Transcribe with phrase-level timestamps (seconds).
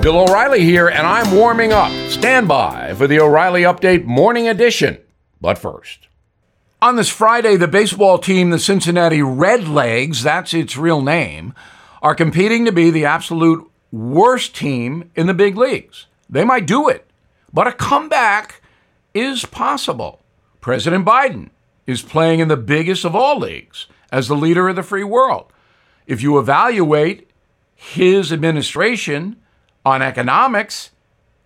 [0.00, 1.90] Bill O'Reilly here, and I'm warming up.
[2.08, 4.98] Stand by for the O'Reilly Update Morning Edition.
[5.40, 6.06] But first,
[6.80, 11.52] on this Friday, the baseball team, the Cincinnati Redlegs, that's its real name,
[12.00, 16.06] are competing to be the absolute worst team in the big leagues.
[16.30, 17.10] They might do it,
[17.52, 18.62] but a comeback
[19.14, 20.20] is possible.
[20.60, 21.50] President Biden
[21.88, 25.52] is playing in the biggest of all leagues as the leader of the free world.
[26.06, 27.28] If you evaluate
[27.74, 29.36] his administration
[29.88, 30.90] on economics,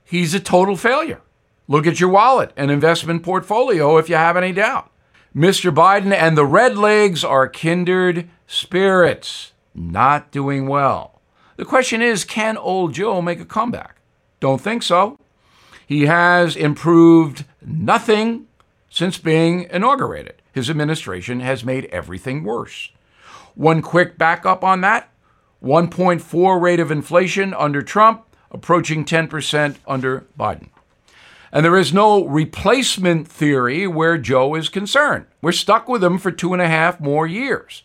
[0.04, 1.22] he's a total failure.
[1.68, 4.90] Look at your wallet and investment portfolio if you have any doubt.
[5.34, 5.72] Mr.
[5.72, 11.20] Biden and the Redlegs are kindred spirits, not doing well.
[11.56, 13.96] The question is can old Joe make a comeback?
[14.40, 15.16] Don't think so.
[15.86, 18.48] He has improved nothing
[18.90, 20.42] since being inaugurated.
[20.52, 22.90] His administration has made everything worse.
[23.54, 25.12] One quick backup on that
[25.62, 30.68] 1.4 rate of inflation under Trump, approaching 10% under Biden.
[31.50, 35.26] And there is no replacement theory where Joe is concerned.
[35.42, 37.82] We're stuck with him for two and a half more years.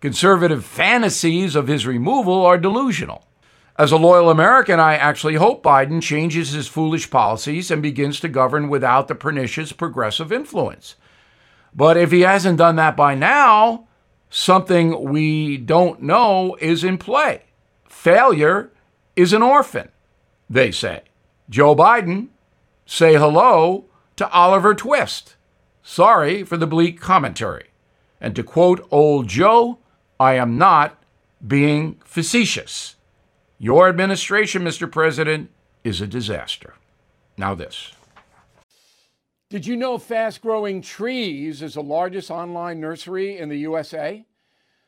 [0.00, 3.26] Conservative fantasies of his removal are delusional.
[3.76, 8.28] As a loyal American, I actually hope Biden changes his foolish policies and begins to
[8.28, 10.96] govern without the pernicious progressive influence.
[11.74, 13.88] But if he hasn't done that by now,
[14.28, 17.42] something we don't know is in play.
[17.88, 18.70] Failure
[19.16, 19.90] is an orphan,
[20.50, 21.02] they say.
[21.48, 22.28] Joe Biden,
[22.84, 25.36] say hello to Oliver Twist.
[25.82, 27.68] Sorry for the bleak commentary.
[28.20, 29.78] And to quote old Joe,
[30.18, 31.02] I am not
[31.46, 32.96] being facetious.
[33.58, 34.90] Your administration, Mr.
[34.90, 35.50] President,
[35.84, 36.74] is a disaster.
[37.38, 37.92] Now, this.
[39.48, 44.24] Did you know Fast Growing Trees is the largest online nursery in the USA?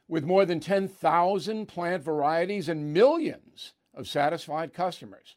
[0.09, 5.37] With more than 10,000 plant varieties and millions of satisfied customers.